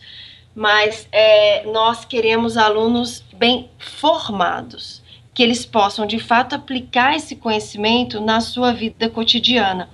[0.55, 5.01] mas é, nós queremos alunos bem formados,
[5.33, 9.89] que eles possam de fato aplicar esse conhecimento na sua vida cotidiana.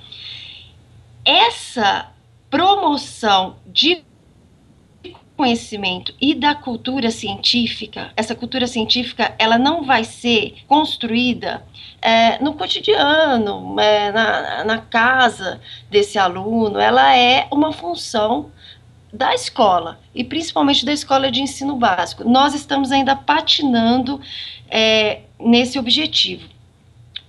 [1.23, 2.11] Essa
[2.49, 4.03] promoção de
[5.39, 11.63] conhecimento e da cultura científica, essa cultura científica, ela não vai ser construída
[12.01, 18.51] é, no cotidiano, é, na, na casa desse aluno, ela é uma função
[19.11, 22.23] da escola e principalmente da escola de ensino básico.
[22.23, 24.21] Nós estamos ainda patinando
[24.69, 26.47] é, nesse objetivo.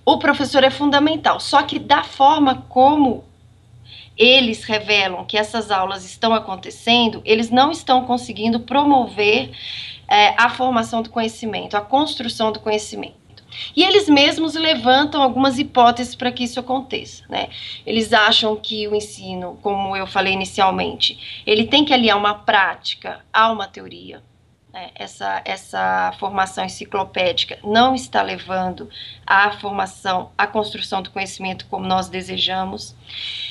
[0.05, 3.23] O professor é fundamental, só que da forma como
[4.17, 9.51] eles revelam que essas aulas estão acontecendo, eles não estão conseguindo promover
[10.07, 13.20] é, a formação do conhecimento, a construção do conhecimento.
[13.75, 17.23] E eles mesmos levantam algumas hipóteses para que isso aconteça.
[17.29, 17.49] Né?
[17.85, 23.23] Eles acham que o ensino, como eu falei inicialmente, ele tem que aliar uma prática
[23.31, 24.21] a uma teoria.
[24.73, 24.89] Né?
[24.95, 28.89] Essa, essa formação enciclopédica não está levando
[29.27, 32.95] à formação, à construção do conhecimento como nós desejamos.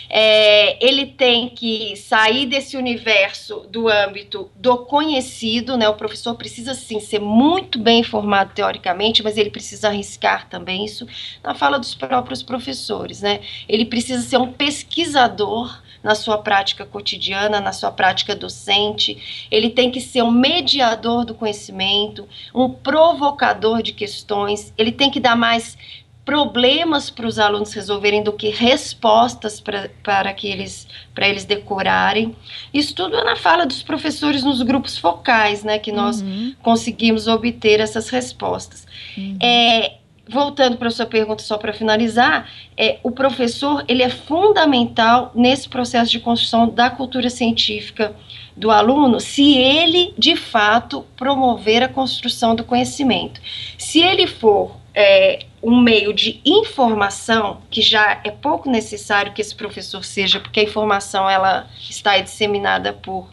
[0.08, 5.88] É, ele tem que sair desse universo do âmbito do conhecido, né?
[5.88, 11.06] O professor precisa sim ser muito bem informado teoricamente, mas ele precisa arriscar também isso
[11.44, 13.40] na fala dos próprios professores, né?
[13.68, 19.46] Ele precisa ser um pesquisador na sua prática cotidiana, na sua prática docente.
[19.50, 24.72] Ele tem que ser um mediador do conhecimento, um provocador de questões.
[24.76, 25.76] Ele tem que dar mais
[26.24, 32.36] problemas para os alunos resolverem do que respostas pra, para que eles para eles decorarem.
[32.72, 36.54] Isso tudo é na fala dos professores nos grupos focais, né, que nós uhum.
[36.62, 38.86] conseguimos obter essas respostas.
[39.16, 39.38] Uhum.
[39.42, 39.94] É,
[40.30, 45.68] voltando para a sua pergunta só para finalizar, é, o professor ele é fundamental nesse
[45.68, 48.14] processo de construção da cultura científica
[48.56, 53.40] do aluno, se ele de fato promover a construção do conhecimento.
[53.76, 59.54] Se ele for é, um meio de informação, que já é pouco necessário que esse
[59.54, 63.28] professor seja, porque a informação ela está disseminada por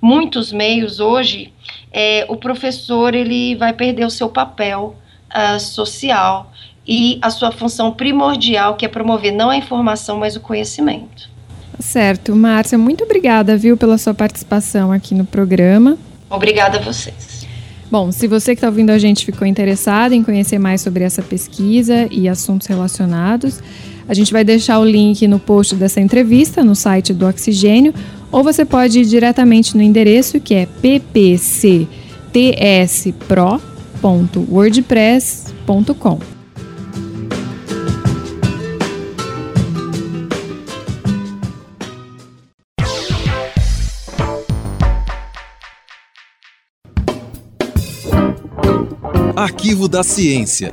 [0.00, 1.52] muitos meios hoje,
[1.90, 4.96] é, o professor ele vai perder o seu papel
[5.34, 6.52] uh, social
[6.86, 11.30] e a sua função primordial, que é promover não a informação, mas o conhecimento.
[11.78, 15.96] Certo, Márcia, muito obrigada, viu, pela sua participação aqui no programa.
[16.28, 17.46] Obrigada a vocês.
[17.90, 21.20] Bom, se você que está ouvindo a gente ficou interessado em conhecer mais sobre essa
[21.20, 23.60] pesquisa e assuntos relacionados,
[24.08, 27.92] a gente vai deixar o link no post dessa entrevista no site do Oxigênio,
[28.30, 31.86] ou você pode ir diretamente no endereço que é ppc
[34.02, 36.18] tspro.wordpress.com.
[49.36, 50.72] Arquivo da Ciência.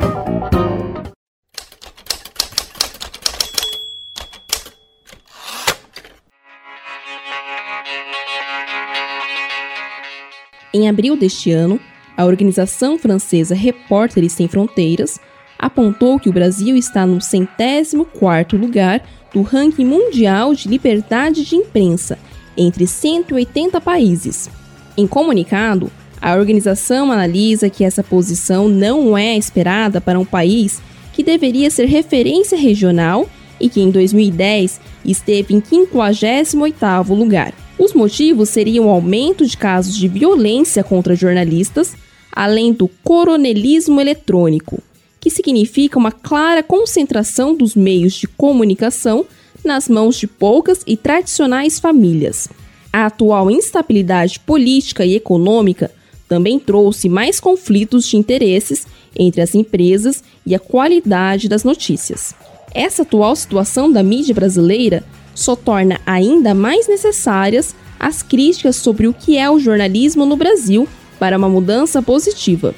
[10.74, 11.80] Em abril deste ano,
[12.20, 15.18] a organização francesa Repórteres Sem Fronteiras
[15.58, 19.02] apontou que o Brasil está no centésimo quarto lugar
[19.34, 22.20] do ranking mundial de liberdade de imprensa,
[22.58, 24.50] entre 180 países.
[24.98, 25.90] Em comunicado,
[26.22, 30.82] a organização analisa que essa posição não é esperada para um país
[31.14, 33.30] que deveria ser referência regional
[33.62, 37.54] e que em 2010 esteve em 58º lugar.
[37.78, 41.96] Os motivos seriam o aumento de casos de violência contra jornalistas,
[42.32, 44.82] além do coronelismo eletrônico,
[45.20, 49.26] que significa uma clara concentração dos meios de comunicação
[49.64, 52.48] nas mãos de poucas e tradicionais famílias.
[52.92, 55.92] A atual instabilidade política e econômica
[56.28, 62.34] também trouxe mais conflitos de interesses entre as empresas e a qualidade das notícias.
[62.74, 65.04] Essa atual situação da mídia brasileira
[65.34, 70.88] só torna ainda mais necessárias as críticas sobre o que é o jornalismo no Brasil
[71.20, 72.74] para uma mudança positiva.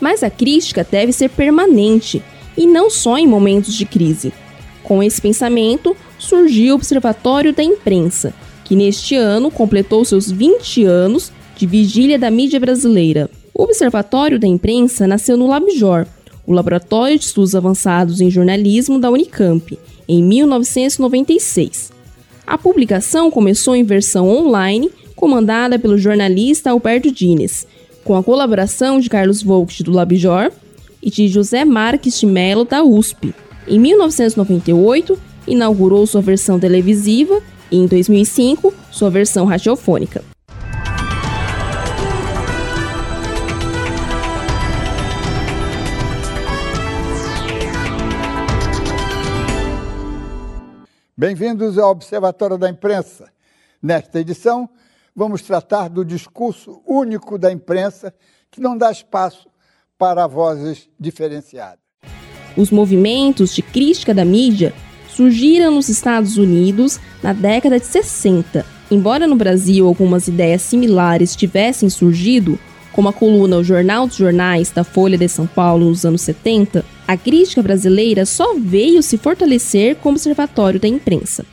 [0.00, 2.22] Mas a crítica deve ser permanente
[2.56, 4.32] e não só em momentos de crise.
[4.82, 11.32] Com esse pensamento, surgiu o Observatório da Imprensa, que neste ano completou seus 20 anos
[11.56, 13.30] de vigília da mídia brasileira.
[13.52, 16.06] O Observatório da Imprensa nasceu no LabJOR,
[16.46, 19.78] o Laboratório de Estudos Avançados em Jornalismo da Unicamp,
[20.08, 21.92] em 1996.
[22.46, 27.66] A publicação começou em versão online, comandada pelo jornalista Alberto Dines,
[28.04, 30.52] com a colaboração de Carlos Volkt do LabJOR
[31.02, 33.34] e de José Marques de Mello da USP.
[33.66, 37.40] Em 1998, inaugurou sua versão televisiva
[37.70, 40.22] e, em 2005, sua versão radiofônica.
[51.16, 53.32] Bem-vindos ao Observatório da Imprensa.
[53.82, 54.68] Nesta edição,
[55.14, 58.12] vamos tratar do discurso único da imprensa
[58.50, 59.48] que não dá espaço
[59.96, 61.78] para vozes diferenciadas.
[62.56, 64.72] Os movimentos de crítica da mídia
[65.08, 68.64] surgiram nos Estados Unidos na década de 60.
[68.90, 72.58] Embora no Brasil algumas ideias similares tivessem surgido,
[72.92, 76.84] como a coluna O Jornal dos Jornais da Folha de São Paulo nos anos 70,
[77.06, 81.44] a crítica brasileira só veio se fortalecer com o Observatório da Imprensa.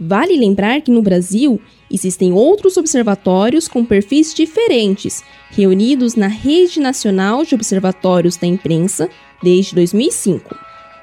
[0.00, 7.44] Vale lembrar que no Brasil existem outros observatórios com perfis diferentes, reunidos na Rede Nacional
[7.44, 9.08] de Observatórios da Imprensa
[9.42, 10.56] desde 2005.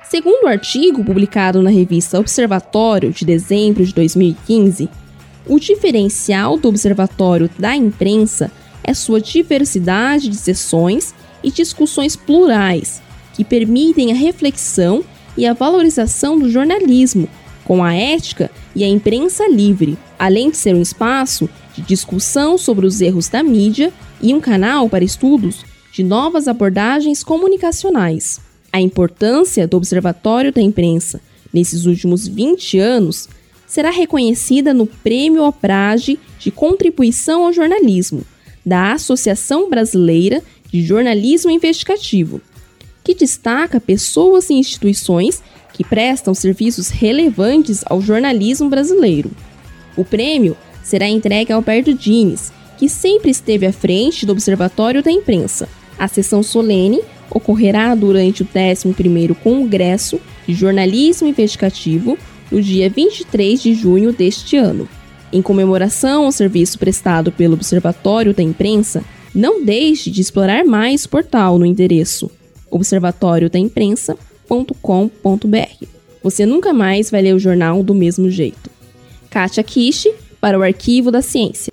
[0.10, 4.88] Segundo o artigo publicado na revista Observatório de dezembro de 2015,
[5.48, 8.50] o diferencial do Observatório da Imprensa
[8.84, 13.02] é sua diversidade de sessões e discussões plurais,
[13.34, 15.04] que permitem a reflexão
[15.36, 17.28] e a valorização do jornalismo,
[17.66, 22.86] com a ética e a imprensa livre, além de ser um espaço de discussão sobre
[22.86, 28.42] os erros da mídia e um canal para estudos de novas abordagens comunicacionais.
[28.72, 31.22] A importância do Observatório da Imprensa
[31.54, 33.30] nesses últimos 20 anos
[33.66, 38.26] será reconhecida no Prêmio Oprage de Contribuição ao Jornalismo,
[38.66, 42.42] da Associação Brasileira de Jornalismo Investigativo,
[43.04, 45.42] que destaca pessoas e instituições
[45.76, 49.30] que prestam serviços relevantes ao jornalismo brasileiro.
[49.98, 55.12] O prêmio será entregue a Alberto Dines, que sempre esteve à frente do Observatório da
[55.12, 55.68] Imprensa.
[56.00, 62.18] A sessão solene ocorrerá durante o 11º Congresso de Jornalismo Investigativo,
[62.50, 64.88] no dia 23 de junho deste ano.
[65.34, 69.04] Em comemoração ao serviço prestado pelo Observatório da Imprensa,
[69.34, 72.32] não deixe de explorar mais o portal no endereço
[74.50, 75.88] observatoriodaimprensa.com.br.
[76.24, 78.70] Você nunca mais vai ler o jornal do mesmo jeito.
[79.30, 81.72] Kátia Kishi para o Arquivo da Ciência.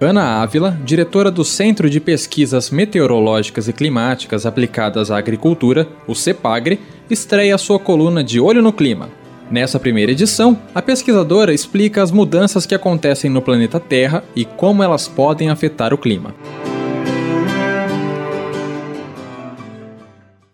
[0.00, 6.78] Ana Ávila, diretora do Centro de Pesquisas Meteorológicas e Climáticas Aplicadas à Agricultura, o CEPAGRE,
[7.10, 9.08] estreia sua coluna de Olho no Clima.
[9.50, 14.84] Nessa primeira edição, a pesquisadora explica as mudanças que acontecem no planeta Terra e como
[14.84, 16.32] elas podem afetar o clima.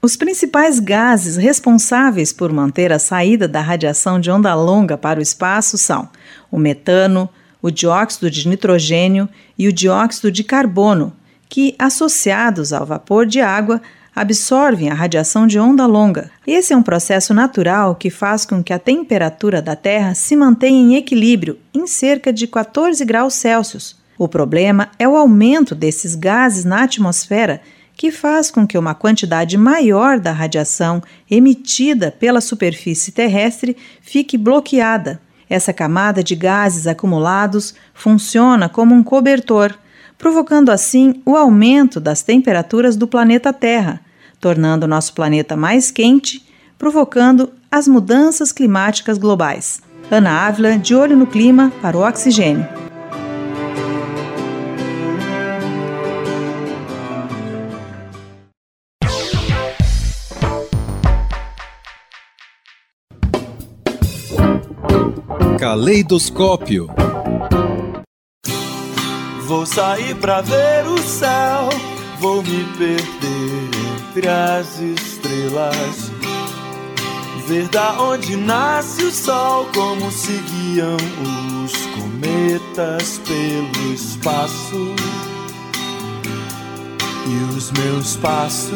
[0.00, 5.22] Os principais gases responsáveis por manter a saída da radiação de onda longa para o
[5.22, 6.08] espaço são
[6.50, 7.28] o metano,
[7.64, 9.26] o dióxido de nitrogênio
[9.58, 11.14] e o dióxido de carbono,
[11.48, 13.80] que, associados ao vapor de água,
[14.14, 16.30] absorvem a radiação de onda longa.
[16.46, 20.78] Esse é um processo natural que faz com que a temperatura da Terra se mantenha
[20.78, 23.96] em equilíbrio em cerca de 14 graus Celsius.
[24.18, 27.62] O problema é o aumento desses gases na atmosfera,
[27.96, 35.23] que faz com que uma quantidade maior da radiação emitida pela superfície terrestre fique bloqueada.
[35.48, 39.74] Essa camada de gases acumulados funciona como um cobertor,
[40.16, 44.00] provocando assim o aumento das temperaturas do planeta Terra,
[44.40, 46.46] tornando nosso planeta mais quente,
[46.78, 49.80] provocando as mudanças climáticas globais.
[50.10, 52.66] Ana Ávila, de olho no clima, para o oxigênio.
[65.64, 66.90] Caleidoscópio.
[69.46, 71.70] Vou sair pra ver o céu,
[72.20, 76.12] vou me perder entre as estrelas.
[77.46, 80.98] Ver da onde nasce o sol, como se guiam
[81.64, 84.94] os cometas pelo espaço.
[87.26, 88.74] E os meus passos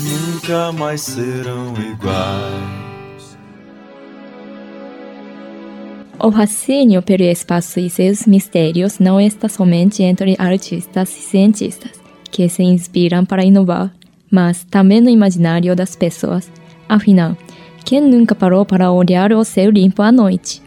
[0.00, 2.79] nunca mais serão iguais.
[6.22, 11.92] O fascínio pelo espaço e seus mistérios não está somente entre artistas e cientistas,
[12.30, 13.90] que se inspiram para inovar,
[14.30, 16.52] mas também no imaginário das pessoas.
[16.86, 17.34] Afinal,
[17.86, 20.60] quem nunca parou para olhar o céu limpo à noite?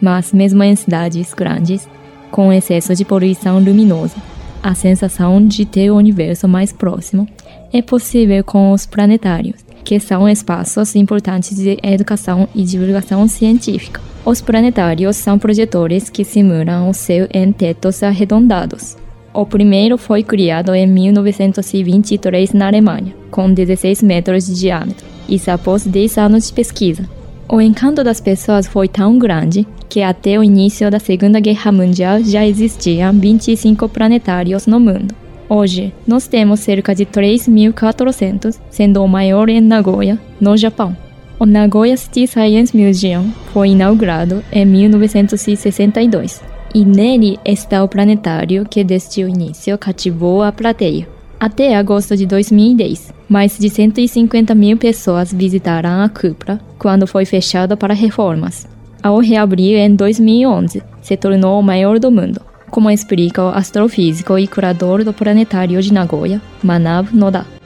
[0.00, 1.86] Mas, mesmo em cidades grandes,
[2.30, 4.16] com excesso de poluição luminosa,
[4.62, 7.28] a sensação de ter o universo mais próximo
[7.70, 14.07] é possível com os planetários, que são espaços importantes de educação e divulgação científica.
[14.28, 18.94] Os planetários são projetores que simulam o céu em tetos arredondados.
[19.32, 25.86] O primeiro foi criado em 1923 na Alemanha, com 16 metros de diâmetro, isso após
[25.86, 27.08] 10 anos de pesquisa.
[27.48, 32.22] O encanto das pessoas foi tão grande que até o início da Segunda Guerra Mundial
[32.22, 35.14] já existiam 25 planetários no mundo.
[35.48, 40.94] Hoje, nós temos cerca de 3.400, sendo o maior em Nagoya, no Japão.
[41.40, 46.42] O Nagoya City Science Museum foi inaugurado em 1962
[46.74, 51.06] e nele está o planetário que desde o início cativou a plateia.
[51.38, 57.76] Até agosto de 2010, mais de 150 mil pessoas visitaram a cúpula quando foi fechado
[57.76, 58.66] para reformas.
[59.00, 64.48] Ao reabrir em 2011, se tornou o maior do mundo, como explica o astrofísico e
[64.48, 67.57] curador do planetário de Nagoya, Manav Noda.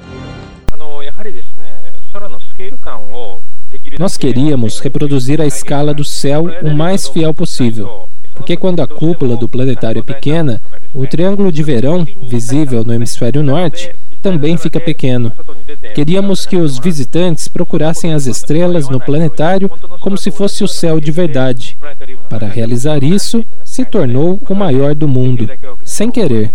[3.99, 9.37] Nós queríamos reproduzir a escala do céu o mais fiel possível, porque quando a cúpula
[9.37, 10.61] do planetário é pequena,
[10.95, 13.91] o triângulo de verão, visível no hemisfério norte,
[14.23, 15.33] também fica pequeno.
[15.95, 19.71] Queríamos que os visitantes procurassem as estrelas no planetário
[20.01, 21.77] como se fosse o céu de verdade.
[22.29, 25.51] Para realizar isso, se tornou o maior do mundo,
[25.85, 26.53] sem querer.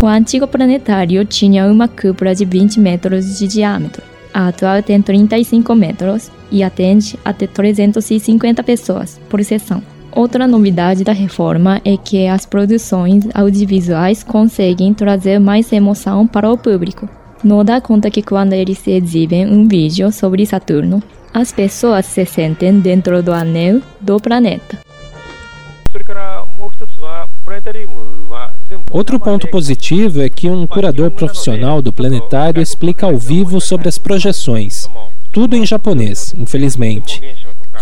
[0.00, 4.17] O antigo planetário tinha uma cúpula de 20 metros de diâmetro.
[4.38, 9.82] A atual tem 35 metros e atende até 350 pessoas por sessão.
[10.12, 16.56] Outra novidade da reforma é que as produções audiovisuais conseguem trazer mais emoção para o
[16.56, 17.08] público.
[17.42, 21.02] Não dá conta que quando eles exibem um vídeo sobre Saturno,
[21.34, 24.78] as pessoas se sentem dentro do anel do planeta.
[28.90, 33.98] Outro ponto positivo é que um curador profissional do planetário explica ao vivo sobre as
[33.98, 34.88] projeções.
[35.30, 37.20] Tudo em japonês, infelizmente.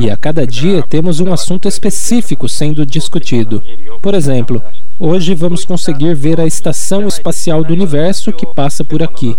[0.00, 3.62] E a cada dia temos um assunto específico sendo discutido.
[4.02, 4.60] Por exemplo,
[4.98, 9.36] hoje vamos conseguir ver a estação espacial do universo que passa por aqui.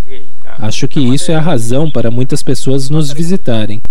[0.57, 3.81] Acho que isso é a razão para muitas pessoas nos visitarem.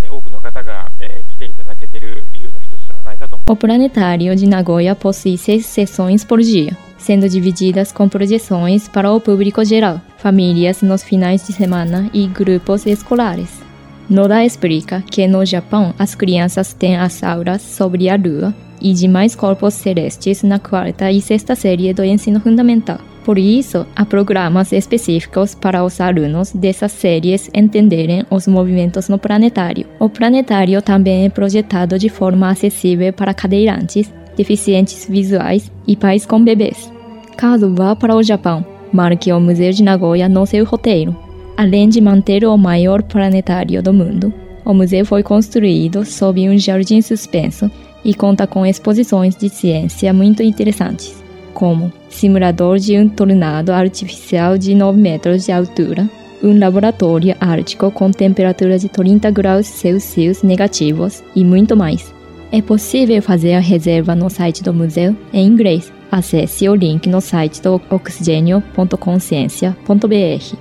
[3.48, 9.20] O planetário de Nagoya possui seis sessões por dia, sendo divididas com projeções para o
[9.20, 13.62] público geral, famílias nos finais de semana e grupos escolares.
[14.10, 19.36] Noda explica que no Japão as crianças têm as aulas sobre a Lua e demais
[19.36, 22.98] corpos celestes na quarta e sexta série do ensino fundamental.
[23.26, 29.84] Por isso, há programas específicos para os alunos dessas séries entenderem os movimentos no planetário.
[29.98, 36.40] O planetário também é projetado de forma acessível para cadeirantes, deficientes visuais e pais com
[36.40, 36.88] bebês.
[37.36, 41.16] Caso vá para o Japão, marque o Museu de Nagoya no seu roteiro.
[41.56, 44.32] Além de manter o maior planetário do mundo,
[44.64, 47.68] o museu foi construído sob um jardim suspenso
[48.04, 51.25] e conta com exposições de ciência muito interessantes,
[51.56, 56.06] como simulador de um tornado artificial de 9 metros de altura,
[56.42, 62.14] um laboratório ártico com temperatura de 30 graus Celsius negativos e muito mais.
[62.52, 65.90] É possível fazer a reserva no site do museu em inglês.
[66.12, 70.56] Acesse o link no site do oxigênio.consciência.br.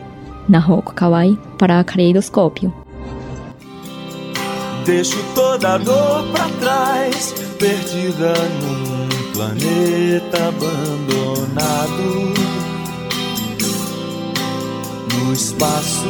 [0.47, 2.73] Na Roku Kawaii para caleidoscópio.
[4.85, 8.84] Deixo toda a dor pra trás, perdida num
[9.35, 12.33] planeta abandonado
[15.13, 16.07] no espaço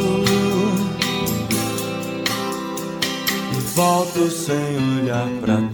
[3.52, 4.56] e volto sem
[5.02, 5.74] olhar pra trás.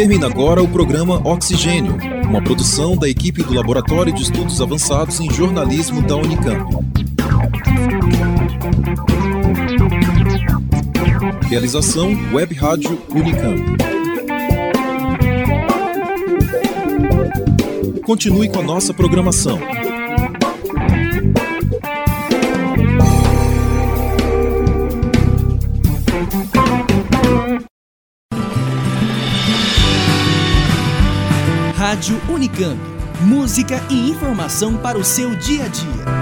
[0.00, 1.94] Termina agora o programa Oxigênio,
[2.26, 6.74] uma produção da equipe do Laboratório de Estudos Avançados em Jornalismo da Unicamp.
[11.50, 13.76] Realização Web Rádio Unicamp.
[18.02, 19.60] Continue com a nossa programação.
[32.00, 32.80] Rádio Unicamp.
[33.26, 36.19] Música e informação para o seu dia a dia.